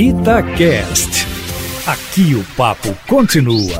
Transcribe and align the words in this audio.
Itacast. 0.00 1.26
Aqui 1.84 2.32
o 2.36 2.44
papo 2.56 2.96
continua. 3.08 3.76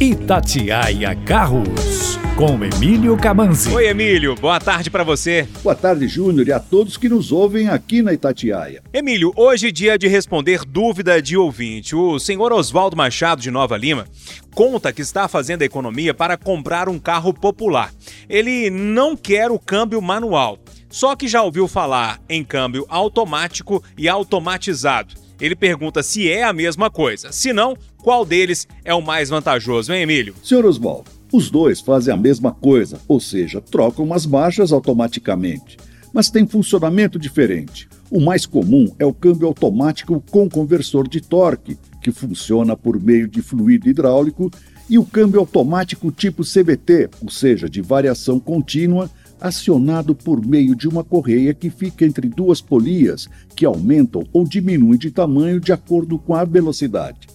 Itatiaia 0.00 1.14
Carros, 1.24 2.18
com 2.34 2.64
Emílio 2.64 3.16
Camanzi. 3.16 3.72
Oi, 3.72 3.86
Emílio, 3.86 4.34
boa 4.34 4.58
tarde 4.58 4.90
para 4.90 5.04
você. 5.04 5.46
Boa 5.62 5.76
tarde, 5.76 6.08
Júnior, 6.08 6.48
e 6.48 6.52
a 6.52 6.58
todos 6.58 6.96
que 6.96 7.08
nos 7.08 7.30
ouvem 7.30 7.68
aqui 7.68 8.02
na 8.02 8.12
Itatiaia. 8.12 8.82
Emílio, 8.92 9.32
hoje 9.36 9.68
é 9.68 9.70
dia 9.70 9.96
de 9.96 10.08
responder 10.08 10.64
dúvida 10.64 11.22
de 11.22 11.36
ouvinte. 11.36 11.94
O 11.94 12.18
senhor 12.18 12.52
Oswaldo 12.52 12.96
Machado 12.96 13.40
de 13.40 13.52
Nova 13.52 13.76
Lima 13.76 14.04
conta 14.52 14.92
que 14.92 15.00
está 15.00 15.28
fazendo 15.28 15.62
a 15.62 15.64
economia 15.64 16.12
para 16.12 16.36
comprar 16.36 16.88
um 16.88 16.98
carro 16.98 17.32
popular. 17.32 17.92
Ele 18.28 18.68
não 18.68 19.16
quer 19.16 19.48
o 19.52 19.60
câmbio 19.60 20.02
manual 20.02 20.58
só 20.90 21.16
que 21.16 21.28
já 21.28 21.42
ouviu 21.42 21.66
falar 21.68 22.20
em 22.28 22.44
câmbio 22.44 22.84
automático 22.88 23.82
e 23.96 24.08
automatizado. 24.08 25.14
Ele 25.40 25.56
pergunta 25.56 26.02
se 26.02 26.30
é 26.30 26.42
a 26.42 26.52
mesma 26.52 26.90
coisa. 26.90 27.32
Se 27.32 27.52
não, 27.52 27.74
qual 28.02 28.26
deles 28.26 28.68
é 28.84 28.92
o 28.92 29.00
mais 29.00 29.30
vantajoso, 29.30 29.92
hein, 29.92 30.02
Emílio? 30.02 30.34
Senhor 30.44 30.66
Oswaldo, 30.66 31.10
os 31.32 31.50
dois 31.50 31.80
fazem 31.80 32.12
a 32.12 32.16
mesma 32.16 32.52
coisa, 32.52 33.00
ou 33.08 33.20
seja, 33.20 33.60
trocam 33.60 34.12
as 34.12 34.26
marchas 34.26 34.72
automaticamente, 34.72 35.78
mas 36.12 36.28
tem 36.28 36.46
funcionamento 36.46 37.18
diferente. 37.18 37.88
O 38.10 38.20
mais 38.20 38.44
comum 38.44 38.92
é 38.98 39.06
o 39.06 39.14
câmbio 39.14 39.46
automático 39.46 40.22
com 40.30 40.50
conversor 40.50 41.08
de 41.08 41.20
torque, 41.20 41.78
que 42.02 42.10
funciona 42.10 42.76
por 42.76 43.00
meio 43.00 43.28
de 43.28 43.40
fluido 43.40 43.88
hidráulico, 43.88 44.50
e 44.88 44.98
o 44.98 45.04
câmbio 45.04 45.38
automático 45.38 46.10
tipo 46.10 46.42
CVT, 46.42 47.10
ou 47.22 47.30
seja, 47.30 47.68
de 47.68 47.80
variação 47.80 48.40
contínua, 48.40 49.08
acionado 49.40 50.14
por 50.14 50.44
meio 50.44 50.74
de 50.74 50.86
uma 50.86 51.02
correia 51.02 51.54
que 51.54 51.70
fica 51.70 52.04
entre 52.04 52.28
duas 52.28 52.60
polias, 52.60 53.28
que 53.56 53.64
aumentam 53.64 54.24
ou 54.32 54.44
diminuem 54.44 54.98
de 54.98 55.10
tamanho 55.10 55.58
de 55.58 55.72
acordo 55.72 56.18
com 56.18 56.34
a 56.34 56.44
velocidade. 56.44 57.28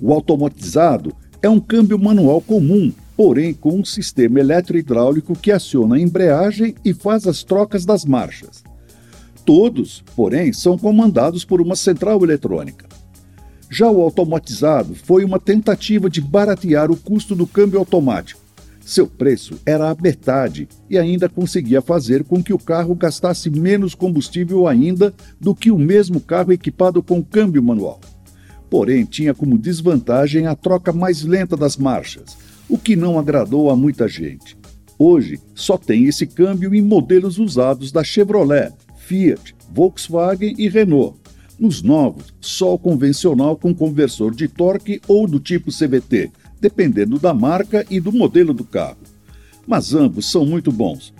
O 0.00 0.12
automatizado 0.12 1.14
é 1.40 1.48
um 1.48 1.58
câmbio 1.58 1.98
manual 1.98 2.40
comum, 2.40 2.92
porém 3.16 3.54
com 3.54 3.80
um 3.80 3.84
sistema 3.84 4.40
eletrohidráulico 4.40 5.34
que 5.34 5.50
aciona 5.50 5.96
a 5.96 6.00
embreagem 6.00 6.74
e 6.84 6.92
faz 6.92 7.26
as 7.26 7.42
trocas 7.42 7.84
das 7.84 8.04
marchas. 8.04 8.62
Todos, 9.44 10.04
porém, 10.14 10.52
são 10.52 10.76
comandados 10.76 11.44
por 11.44 11.60
uma 11.60 11.76
central 11.76 12.22
eletrônica. 12.22 12.86
Já 13.70 13.90
o 13.90 14.02
automatizado 14.02 14.94
foi 14.94 15.24
uma 15.24 15.40
tentativa 15.40 16.10
de 16.10 16.20
baratear 16.20 16.90
o 16.90 16.96
custo 16.96 17.34
do 17.34 17.46
câmbio 17.46 17.78
automático 17.78 18.45
seu 18.86 19.08
preço 19.08 19.58
era 19.66 19.90
a 19.90 19.96
metade 20.00 20.68
e 20.88 20.96
ainda 20.96 21.28
conseguia 21.28 21.82
fazer 21.82 22.22
com 22.22 22.40
que 22.40 22.52
o 22.52 22.58
carro 22.58 22.94
gastasse 22.94 23.50
menos 23.50 23.96
combustível 23.96 24.68
ainda 24.68 25.12
do 25.40 25.56
que 25.56 25.72
o 25.72 25.78
mesmo 25.78 26.20
carro 26.20 26.52
equipado 26.52 27.02
com 27.02 27.20
câmbio 27.20 27.60
manual. 27.60 28.00
Porém, 28.70 29.04
tinha 29.04 29.34
como 29.34 29.58
desvantagem 29.58 30.46
a 30.46 30.54
troca 30.54 30.92
mais 30.92 31.24
lenta 31.24 31.56
das 31.56 31.76
marchas, 31.76 32.38
o 32.68 32.78
que 32.78 32.94
não 32.94 33.18
agradou 33.18 33.70
a 33.70 33.76
muita 33.76 34.06
gente. 34.06 34.56
Hoje, 34.96 35.40
só 35.52 35.76
tem 35.76 36.04
esse 36.04 36.24
câmbio 36.24 36.72
em 36.72 36.80
modelos 36.80 37.40
usados 37.40 37.90
da 37.90 38.04
Chevrolet, 38.04 38.72
Fiat, 38.98 39.52
Volkswagen 39.74 40.54
e 40.56 40.68
Renault. 40.68 41.18
Nos 41.58 41.82
novos, 41.82 42.32
só 42.40 42.74
o 42.74 42.78
convencional 42.78 43.56
com 43.56 43.74
conversor 43.74 44.32
de 44.32 44.46
torque 44.46 45.00
ou 45.08 45.26
do 45.26 45.40
tipo 45.40 45.72
CVT, 45.72 46.30
dependendo 46.60 47.18
da 47.18 47.34
marca 47.34 47.84
e 47.90 47.98
do 48.00 48.12
modelo 48.12 48.52
do 48.52 48.64
carro. 48.64 48.98
Mas 49.66 49.94
ambos 49.94 50.30
são 50.30 50.46
muito 50.46 50.70
bons. 50.70 51.12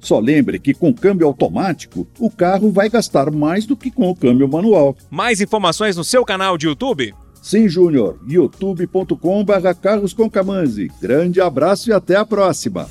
Só 0.00 0.18
lembre 0.18 0.58
que 0.58 0.74
com 0.74 0.92
câmbio 0.92 1.26
automático, 1.26 2.06
o 2.18 2.30
carro 2.30 2.70
vai 2.70 2.90
gastar 2.90 3.30
mais 3.30 3.64
do 3.64 3.74
que 3.74 3.90
com 3.90 4.10
o 4.10 4.14
câmbio 4.14 4.46
manual. 4.46 4.94
Mais 5.10 5.40
informações 5.40 5.96
no 5.96 6.04
seu 6.04 6.22
canal 6.24 6.58
de 6.58 6.66
YouTube? 6.66 7.14
Sim, 7.40 7.66
Júnior. 7.68 8.18
youtube.com/carroscomcamanzi. 8.26 10.90
Grande 11.00 11.40
abraço 11.40 11.88
e 11.88 11.92
até 11.92 12.16
a 12.16 12.24
próxima. 12.24 12.86